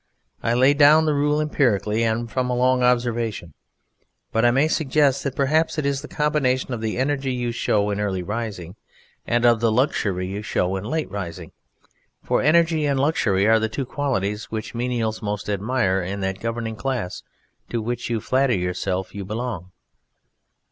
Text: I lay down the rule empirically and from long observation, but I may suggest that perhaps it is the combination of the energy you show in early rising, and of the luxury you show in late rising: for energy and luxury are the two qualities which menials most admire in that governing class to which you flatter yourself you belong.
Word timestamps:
I 0.41 0.55
lay 0.55 0.73
down 0.73 1.05
the 1.05 1.13
rule 1.13 1.39
empirically 1.39 2.01
and 2.03 2.27
from 2.27 2.49
long 2.49 2.81
observation, 2.81 3.53
but 4.31 4.43
I 4.43 4.49
may 4.49 4.67
suggest 4.67 5.23
that 5.23 5.35
perhaps 5.35 5.77
it 5.77 5.85
is 5.85 6.01
the 6.01 6.07
combination 6.07 6.73
of 6.73 6.81
the 6.81 6.97
energy 6.97 7.31
you 7.31 7.51
show 7.51 7.87
in 7.91 7.99
early 7.99 8.23
rising, 8.23 8.75
and 9.27 9.45
of 9.45 9.59
the 9.59 9.71
luxury 9.71 10.25
you 10.27 10.41
show 10.41 10.75
in 10.75 10.85
late 10.85 11.11
rising: 11.11 11.51
for 12.23 12.41
energy 12.41 12.87
and 12.87 12.99
luxury 12.99 13.45
are 13.47 13.59
the 13.59 13.69
two 13.69 13.85
qualities 13.85 14.45
which 14.45 14.73
menials 14.73 15.21
most 15.21 15.47
admire 15.47 16.01
in 16.01 16.21
that 16.21 16.39
governing 16.39 16.75
class 16.77 17.21
to 17.69 17.79
which 17.79 18.09
you 18.09 18.19
flatter 18.19 18.55
yourself 18.55 19.13
you 19.13 19.23
belong. 19.23 19.71